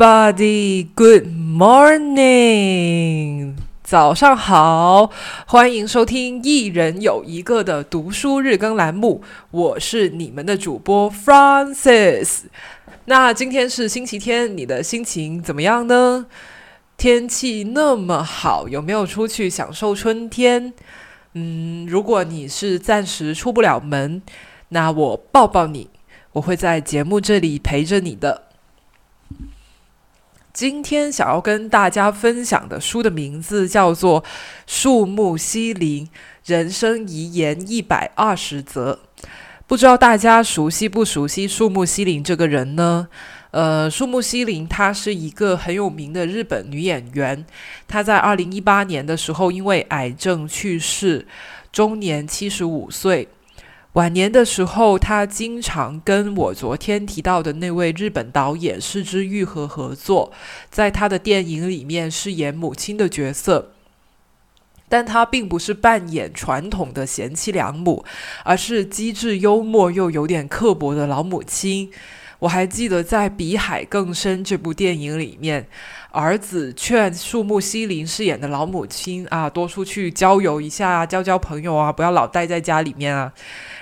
[0.00, 1.92] Everybody, good morning！
[3.82, 5.10] 早上好，
[5.46, 12.44] 欢迎收听一人有一个的读书日更栏目，我是你们的主播 Francis。
[13.04, 16.24] 那今天是星期天，你的心情怎么样呢？
[16.96, 20.72] 天气那么好，有没有出去享受春天？
[21.34, 24.22] 嗯，如果你是暂时出不了门，
[24.70, 25.90] 那我抱抱你，
[26.32, 28.44] 我会在节目这里陪着你的。
[30.52, 34.22] 今天想要跟大家分享的书的名字叫做
[34.66, 36.08] 《树木希林
[36.44, 38.98] 人生遗言一百二十则》，
[39.68, 43.08] 不知道大家熟悉不熟悉树木希林这个人呢？
[43.52, 47.44] 呃，树木希林她是一个很有名的日本女演员，
[47.86, 51.26] 她在二零一八年的时候因为癌症去世，
[51.70, 53.28] 终年七十五岁。
[53.94, 60.32] 晚年的时候，他经常跟我昨天提到的那位日本导演是之愈合合作，
[60.70, 63.72] 在他的电影里面饰演母亲的角色。
[64.88, 68.04] 但他并不是扮演传统的贤妻良母，
[68.44, 71.90] 而是机智幽默又有点刻薄的老母亲。
[72.40, 75.66] 我还记得在《比海更深》这部电影里面，
[76.10, 83.32] 儿子劝树木希林饰演的老母亲啊，多出去郊游一下，交交朋友啊，不要老待在家里面啊。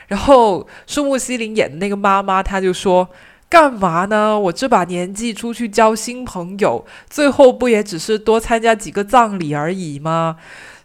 [0.09, 3.09] 然后，树木希林演的那个妈妈，她就说
[3.49, 4.39] ：“干嘛呢？
[4.39, 10.37] 我这把年纪出去交新朋友，最后不也只是多参加几个葬礼而已吗？”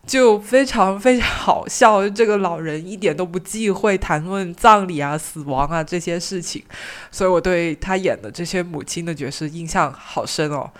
[0.05, 2.07] 就非常非常好笑。
[2.09, 6.63] 这个老人一点都不忌讳谈论葬礼啊、死亡啊这些事情，
[7.11, 10.71] 所以我对他演的这些母亲的角色印象好深哦。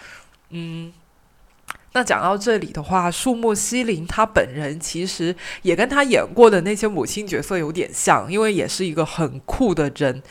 [0.50, 0.94] 嗯。
[1.96, 10.24] 那讲到这里的话，树木希林他本人其实也跟他演过的那些母亲角色有点像，因为也是一个很酷的人。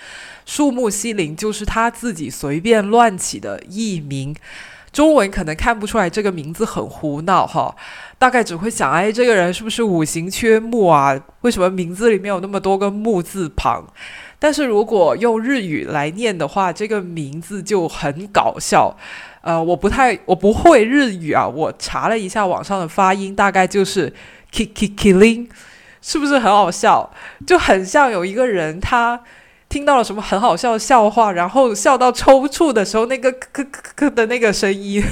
[0.44, 4.34] 树木希林就是他自己随便乱起的艺名，
[4.92, 7.74] 中文可能看不出来这个名字很胡闹哈，
[8.18, 11.18] 大概只会想，哎，这个人是不是五行缺木啊？
[11.40, 13.84] 为什么名字里面有那么多个木字旁？
[14.38, 18.94] 但是如果用日语来念的话，这个名字就很搞笑。
[19.40, 21.48] 呃，我不太，我不会日语啊。
[21.48, 24.12] 我查了一下网上的发音，大概就是
[24.52, 25.48] kikikilin
[26.00, 27.10] 是不是很好笑？
[27.46, 29.20] 就很像有一个人，他
[29.72, 33.66] 听到了什么很好笑的笑话，然后笑到抽搐的时候，那个 咳咳
[33.96, 35.02] 咳的那个声音。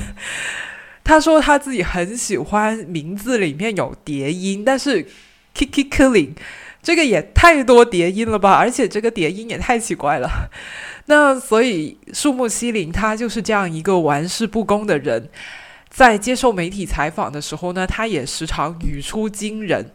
[1.03, 5.03] 他说他自己很喜欢名字里面有叠音，但是
[5.55, 6.33] k i k i killing
[6.83, 10.51] 这个也太多叠音了吧，而且这个叠音也太奇怪了。
[11.07, 15.31] 那所以，树木希林他就是这样一个玩世不恭的人，
[15.89, 19.93] 在接受媒体采访的时候呢，他也时常语出惊人。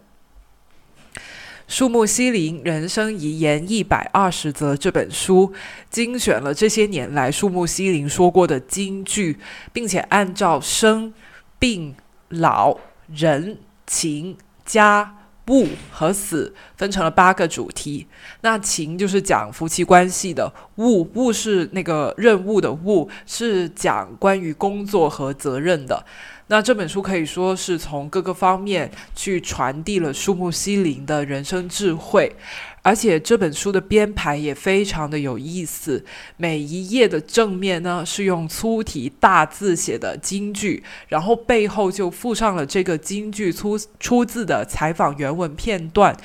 [1.68, 5.52] 树木希林人生遗言一百二十则这本书
[5.90, 9.38] 精选了这些年来树木希林说过的金句，
[9.74, 11.14] 并且按照生、
[11.58, 11.96] 病、
[12.30, 12.78] 老、
[13.08, 15.16] 人、情、家。
[15.50, 18.08] 物和死分成了八个主题，
[18.42, 26.04] 那情就是讲夫妻关系的，物物是那个任务的物，是讲关于工作和责任的。
[26.48, 32.36] 那这本书可以说是从各个方面去传递了树木西林的人生智慧。
[32.86, 36.06] 而且这本书的编排也非常的有意思，
[36.38, 46.16] 每一页的正面呢是用粗体大字写的京剧，然后背后就附上了这个京剧出出自的采访原文片段，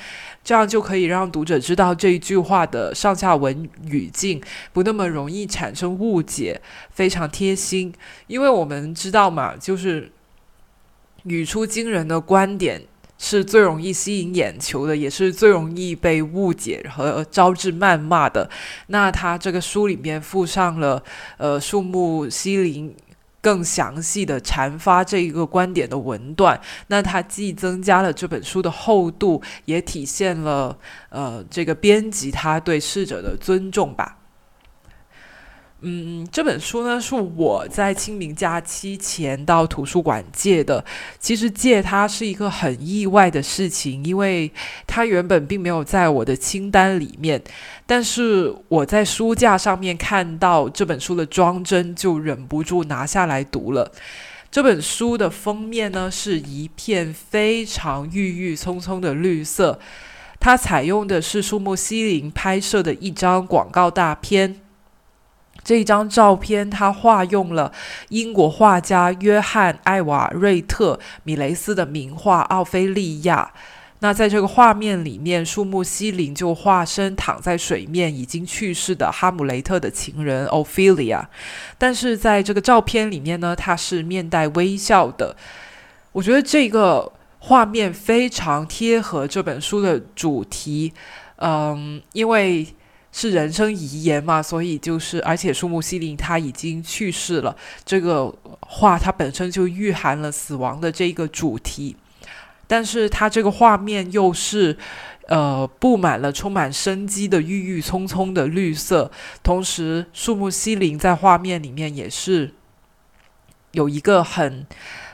[0.43, 4.39] 这样就可以让读者知道这一句话的上下文语境，
[4.71, 6.61] 不那么容易产生误解，
[6.91, 7.91] 非常贴心。
[8.27, 10.11] 因为我们知道嘛，就是
[11.23, 12.83] 语出惊人的观点。
[13.23, 18.49] 是最容易吸引眼球的，也是最容易被误解和招致谩骂的。
[18.87, 21.01] 那他这个书里面附上了，
[21.37, 22.91] 呃，树木西林
[23.39, 26.59] 更详细的阐发这一个观点的文段。
[26.87, 30.75] 那它既增加了这本书的厚度，也体现了
[31.09, 34.17] 呃这个编辑他对逝者的尊重吧。
[35.83, 40.85] 嗯，这本书呢是我在清明假期前到图书馆借的。
[41.19, 44.51] 其实借它是一个很意外的事情，因为
[44.85, 47.41] 它原本并没有在我的清单里面。
[47.87, 53.91] 但是我在书架上面看到这本书的装帧，就忍不住拿下来读了。
[54.51, 59.79] 这本书的封面呢是一片非常郁郁葱葱的绿色，
[60.39, 64.57] 它采用的是树木西林拍摄的一张广告大片。
[65.63, 67.71] 这一张照片，他画用了
[68.09, 73.51] 英国画家约翰·艾瓦瑞特·米雷斯的名画《奥菲利亚》。
[73.99, 81.25] 那在这个画面里面，树木西林就化身躺在水面已经去世的哈姆雷特的情人 Ophelia，
[81.77, 85.35] 但是在这个照片里面呢，他是面带微笑的。
[86.13, 90.91] 我觉得这个画面非常贴合这本书的主题，
[91.35, 92.65] 嗯，因为。
[93.11, 97.55] 是人生遗言嘛，所以就是，而且树木希林他已经去世了。
[97.83, 101.95] 这个画它本身就蕴含了死亡的这个主题，
[102.67, 104.77] 但是它这个画面又是
[105.27, 109.11] 呃布满了充满生机的郁郁葱葱的绿色，
[109.43, 112.53] 同时树木希林在画面里面也是
[113.71, 114.65] 有一个很。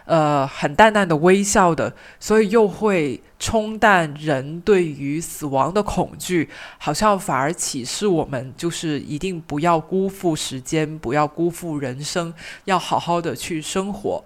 [0.08, 12.34] 呃，很淡淡的微笑的，所以又会冲淡人对于死亡的恐惧，好像反而启示我们，就是一定不要辜负时间，不要辜负人生，
[12.64, 14.24] 要好好的去生活。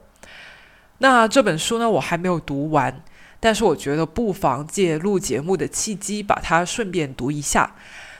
[1.00, 3.02] 那这本书呢，我还没有读完，
[3.40, 7.76] 但是我觉得不妨借录节目的契机，把它顺便读一下。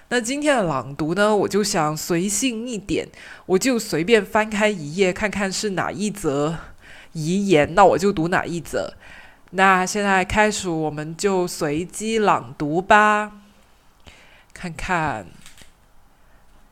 [0.10, 3.08] 那今天的朗读呢，我就想随性一点，
[3.46, 6.58] 我就随便翻开一页，看看是哪一则。
[7.14, 8.94] 遗言，那我就读哪一则？
[9.52, 13.34] 那现在开始，我们就随机朗读吧，
[14.54, 15.28] 看看。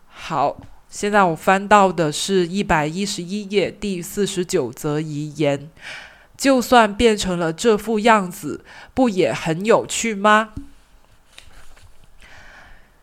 [0.08, 5.70] 好，现在我翻到的是一百一十一页第四十九则遗言。
[6.38, 8.64] 就算变成了这副样子，
[8.94, 10.54] 不也很有趣吗？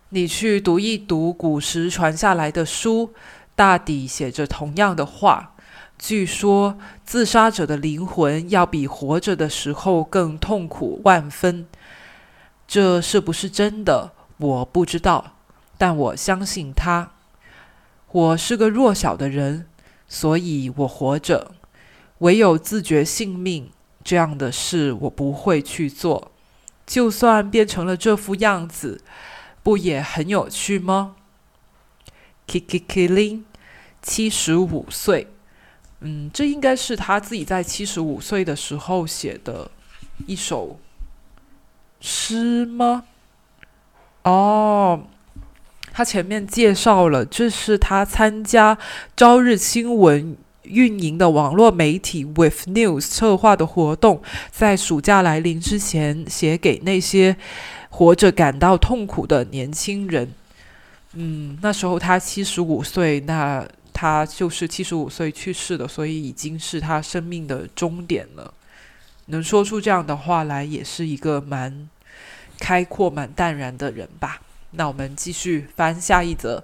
[0.09, 3.13] 你去读一读古时传下来的书，
[3.55, 5.56] 大抵写着同样的话。
[5.99, 11.67] 据说自杀者的灵魂要比活着的时候更痛苦万分，
[12.69, 14.13] 这是不是真的？
[14.39, 15.33] 我不知道，
[15.79, 17.13] 但我相信他。
[18.13, 19.67] 我是个弱小的人，
[20.07, 21.53] 所以我活着。
[22.19, 23.71] 唯有自绝性命
[24.05, 26.31] 这样的事，我不会去做。
[26.87, 29.03] 就算变成了这副样子，
[29.63, 31.17] 不也很有趣吗
[32.47, 33.43] ？Kikilin，
[34.01, 35.29] 七十五岁。
[36.09, 39.69] 嗯，这应该是他自己在七十五岁的时候写的
[40.25, 40.79] 一首
[42.01, 43.03] 诗吗？
[44.23, 45.03] 哦，
[45.93, 48.79] 他前面介绍了，这是他参加
[49.17, 54.23] 朝日新闻运营的网络媒体 With News 策划的活动，
[54.53, 57.37] 在暑假来临之前写给那些
[57.91, 60.33] 活着感到痛苦的年轻人。
[61.15, 63.67] 嗯，那时候他七十五岁，那。
[63.99, 68.53] 他就是七十五岁去世的，所以已经是他生命的终点了。
[69.29, 71.89] 能说出这样的话来，也是一个蛮
[72.59, 74.43] 开阔、蛮淡然的人吧。
[74.73, 76.63] 那我们继续翻下一则。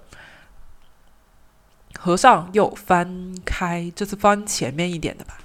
[1.97, 5.39] 和尚又翻开，这次翻前面一点的吧。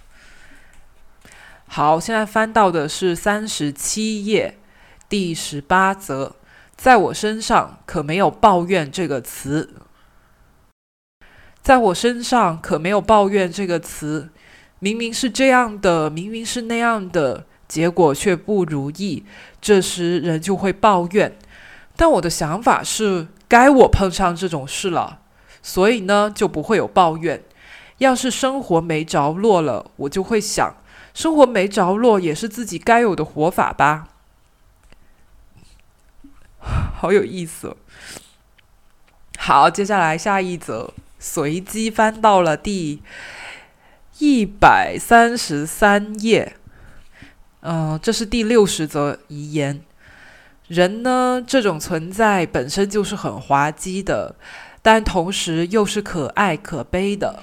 [1.67, 4.59] 好，现在翻到的是三十七页
[5.09, 6.37] 第十八则，
[6.77, 9.73] 在我身上可没有抱怨这个词。
[11.63, 14.31] 在我身上可没有抱怨这个词，
[14.79, 19.25] 明明是这样的，明明是那样的，结果却不如意。
[19.61, 21.37] 这时人就会抱怨，
[21.97, 25.21] 但我的想法是，该我碰上这种事了，
[25.63, 27.43] 所以呢就不会有抱怨。
[27.99, 30.77] 要是生活没着落了，我就会想，
[31.13, 34.09] 生活没着落也是自己该有的活法吧。
[36.61, 37.77] 好有意思。
[39.37, 40.95] 好，接下来下一则。
[41.19, 43.03] 随机翻到了第
[44.19, 46.57] 一百三十三页，
[47.61, 49.83] 嗯，这是第六十则遗言。
[50.67, 54.37] 人呢，这种存在本身就是很滑稽的，
[54.83, 57.43] 但同时又是可爱可悲的。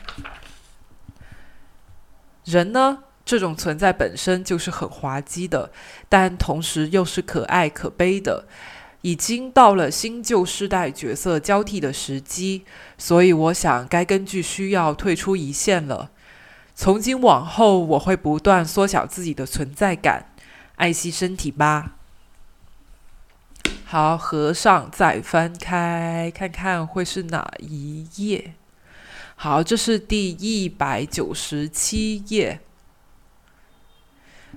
[2.43, 5.71] 人呢，这种存在本身就是很滑稽的，
[6.07, 8.45] 但同时又是可爱可悲的。
[9.05, 12.65] 已经到了新旧世代角色交替的时机，
[12.97, 16.09] 所以我想该根据需要退出一线了。
[16.73, 20.31] 从今往后，我会不断缩小自己的存在感，
[20.77, 21.97] 爱惜身体吧。
[23.85, 28.55] 好，和尚再翻开看看会是哪一页？
[29.35, 32.59] 好，这是第一百九十七页，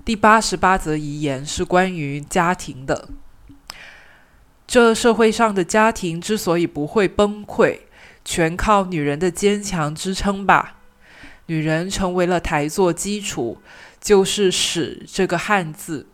[0.06, 3.10] 第八十八则遗言是关于家庭的。
[4.68, 7.78] 这社会上的家庭之所以不会崩溃，
[8.22, 10.76] 全靠女人的坚强支撑吧。
[11.46, 13.62] 女人成为了台座基础，
[13.98, 16.06] 就是“始”这个汉字。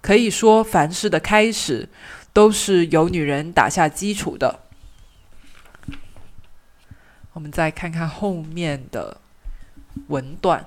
[0.00, 1.86] 可以说，凡事的开始
[2.32, 4.60] 都是由女人打下基础的。
[7.34, 9.18] 我们再看看后面的
[10.06, 10.64] 文段。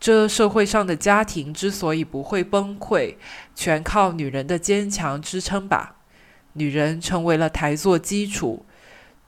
[0.00, 3.16] 这社会上的家庭之所以不会崩溃，
[3.54, 5.96] 全靠女人的坚强支撑吧。
[6.54, 8.64] 女人成为了台座基础，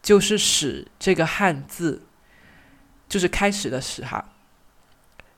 [0.02, 2.02] 就是“始”这个汉字，
[3.06, 4.24] 就是开始的“始”哈。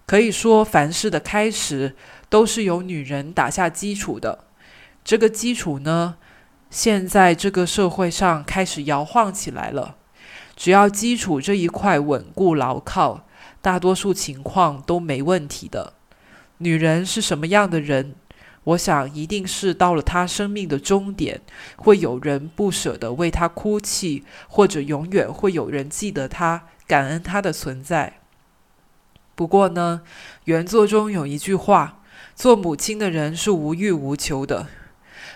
[0.07, 1.97] 可以说，凡事的开始
[2.29, 4.45] 都是由女人打下基础的。
[5.03, 6.17] 这个基础呢，
[6.71, 9.97] 现在这个社会上开始摇晃起来了。
[10.57, 13.27] 只要基础这一块稳固牢靠，
[13.65, 15.95] 大多数情况都没问题的。
[16.59, 18.15] 女人是什么样的人？
[18.65, 21.41] 我想，一定是到了她生命的终点，
[21.77, 28.21] 会有人不舍得为她哭泣，或者永远会有人记得她，感恩她的存在。
[29.35, 30.03] 不过呢，
[30.45, 32.03] 原作中有一句话
[32.37, 34.67] ：“做母亲的人是无欲无求的。”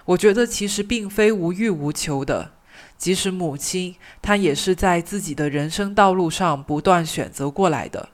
[0.04, 2.50] 我觉得其实并非无欲无求的。
[2.98, 8.10] 即使母亲，她也是在自己的人生道路上不断选择过来的。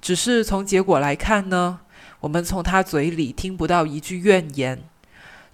[0.00, 1.80] 只是从结果来看呢，
[2.20, 4.82] 我们从他嘴里听不到一句怨言，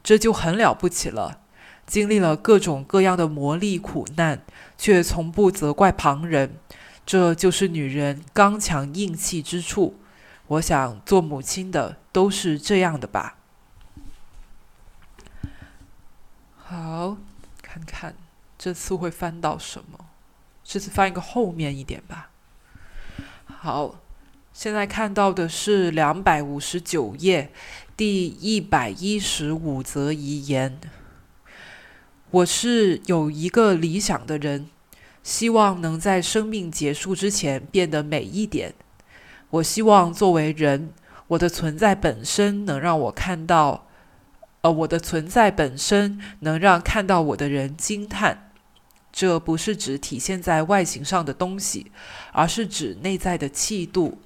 [0.02, 1.40] 这就很了不起了。
[1.86, 4.42] 经历了各种各样的磨砺苦难，
[4.76, 6.58] 却从不责怪旁人，
[7.04, 9.98] 这就是女人刚强硬气之处。
[10.48, 13.36] 我想做母亲的都是这样的吧。
[16.56, 17.16] 好，
[17.62, 18.14] 看看。
[18.58, 20.06] 这次会翻到什么？
[20.64, 22.30] 这次翻一个后面一点吧。
[23.44, 23.96] 好，
[24.56, 27.52] 现在看到的是两百五十九页
[27.94, 30.80] 第一百一十五则遗言。
[32.30, 34.70] 我是有一个理想的人，
[35.22, 38.72] 希望能在生命结束之前变得美一点。
[39.50, 40.90] 我希望作为人，
[41.26, 43.86] 我的存在本身能让我看到，
[44.62, 48.50] 呃，我的存在本身能让看到我的人惊叹。
[49.12, 51.92] 这不是指体现在外形上的东西，
[52.32, 54.18] 而是指内在的气度。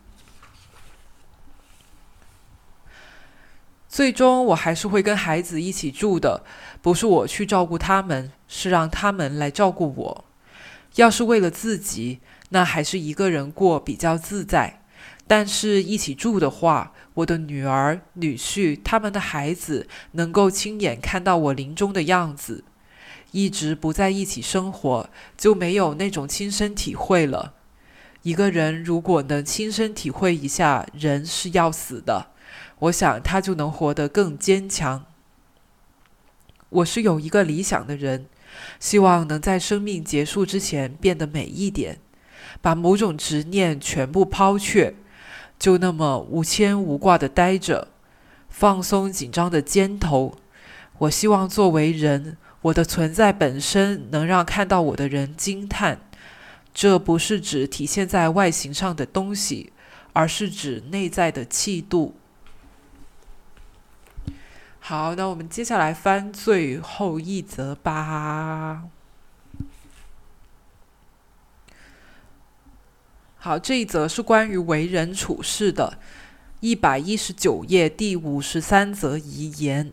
[3.90, 6.44] 最终，我还是会跟孩子一起住的，
[6.80, 10.24] 不是我去照顾他们，是让他们来照顾我。
[10.94, 12.20] 要是为了自己，
[12.50, 14.82] 那还是一个人过比较自在。
[15.26, 22.62] 但是一起住的话，我的女儿、女婿、他们的孩子能够亲眼看到我临终的样子。
[23.32, 27.54] 一直不在一起生活，就没有那种亲身体会了。
[28.22, 32.28] 一个人如果能亲身体会一下人是要死的，
[32.80, 35.06] 我想他就能活得更坚强。
[36.68, 38.26] 我是有一个理想的人，
[38.78, 41.98] 希望能在生命结束之前变得美一点，
[42.60, 44.94] 把某种执念全部抛却，
[45.58, 47.88] 就那么无牵无挂的待着，
[48.48, 50.36] 放松紧张的肩头。
[50.98, 52.36] 我希望作为人。
[52.62, 56.02] 我的存在本身能让看到我的人惊叹，
[56.74, 59.72] 这不是指体现在外形上的东西，
[60.12, 62.19] 而是指内在的气度。
[64.80, 68.84] 好，那我们接下来翻最后一则吧。
[73.36, 75.98] 好，这一则是关于为人处事的，
[76.60, 79.92] 一百一十九页第五十三则遗言。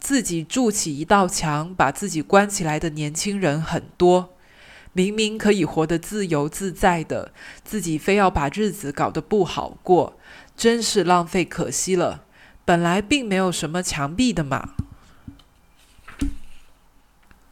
[0.00, 4.30] 自己筑起一道墙，把自己关起来的年轻人很多。
[4.92, 7.32] 明明可以活得自由自在的，
[7.62, 10.18] 自己非要把日子搞得不好过，
[10.56, 12.24] 真是浪费可惜了。
[12.64, 14.74] 本来并没有什么墙壁的嘛。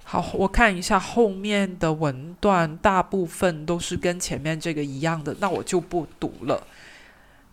[0.04, 6.66] 好，我看一下后面的文段，大部分都是跟前面这个一样的，那我就不读了。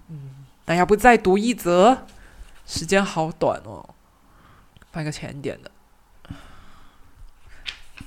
[0.10, 2.06] 嗯，那要不再读一则？
[2.66, 3.88] 时间好短哦。
[4.92, 5.70] 放一个浅点的，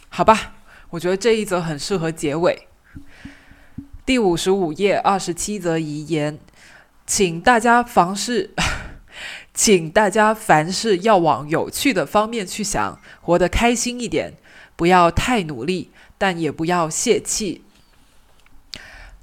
[0.08, 0.54] 好吧？
[0.88, 2.66] 我觉得这一则很适合结尾。
[4.04, 6.40] 第五十五页二十七则遗言，
[7.06, 8.52] 请大家凡事，
[9.52, 14.34] 请大家凡事要往有趣的方面去想，活得开心一点，
[14.76, 17.64] 不要太努力，但也不要泄气。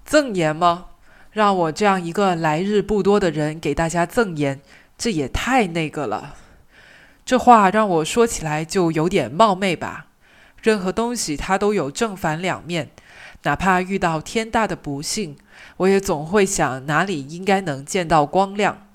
[0.06, 0.86] 赠言吗？
[1.32, 4.60] 让我这样一个来日不多的人给大家赠言，
[4.98, 6.36] 这也太那个了。
[7.26, 10.08] 这话让我说起来就有点冒昧吧。
[10.62, 12.90] 任何东西它都有正反两面，
[13.44, 15.38] 哪怕遇到天大的不幸，
[15.78, 18.88] 我也总会想哪里应该能见到光亮。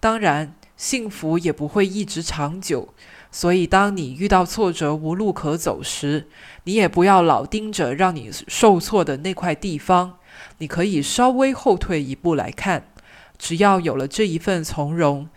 [0.00, 2.94] 当然，幸福也不会一直长久，
[3.30, 6.28] 所以当你遇到挫折无路可走时，
[6.64, 10.18] 你也不要老盯着让你受挫的那块地方，
[10.58, 12.88] 你可以稍微后退一步来看。
[13.36, 15.28] 只要有了这一份从容。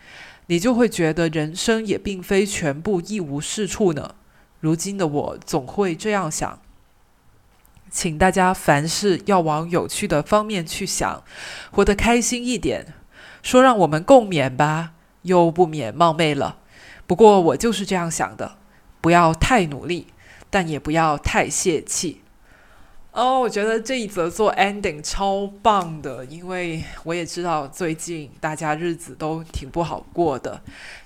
[0.50, 4.14] 你就会觉得人生也并非全部一无是处呢。
[4.60, 6.58] 如今的我总会这样想。
[7.90, 11.22] 请大家凡事要往有趣的方面去想，
[11.70, 12.94] 活得开心一点。
[13.42, 14.92] 说让我们共勉吧，
[15.28, 16.58] 又不免冒昧了。
[17.06, 18.58] 不过我就是这样想的，
[19.00, 20.08] 不要太努力，
[20.50, 22.22] 但也不要太泄气。
[23.12, 30.60] 哦，我觉得这一则做 ending 超棒的，因为我也知道最近大家日子都挺不好过的，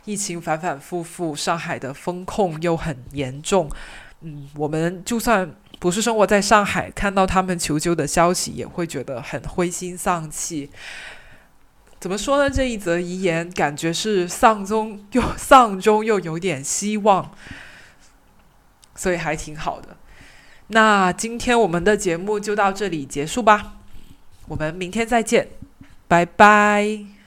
[0.04, 3.70] 疫情反反复复，上海的风控又很严重。
[4.20, 10.70] 嗯，我们就算不是生活在上海，看到他们求救的消息，也会觉得很灰心丧气。
[12.02, 12.50] 怎么说呢？
[12.50, 17.30] 这一则遗言感觉是丧中又丧中又有点希望，
[18.96, 19.96] 所以还挺好的。
[20.66, 23.74] 那今天我们的节目就到这里结束吧，
[24.48, 25.50] 我们明天再见，
[26.08, 27.21] 拜拜。